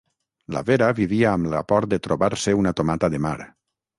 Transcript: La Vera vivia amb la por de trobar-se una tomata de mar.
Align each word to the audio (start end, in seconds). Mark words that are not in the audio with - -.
La 0.53 0.61
Vera 0.69 0.87
vivia 0.99 1.27
amb 1.33 1.51
la 1.51 1.61
por 1.73 1.87
de 1.93 2.01
trobar-se 2.09 2.57
una 2.63 2.75
tomata 2.81 3.13
de 3.17 3.23
mar. 3.27 3.37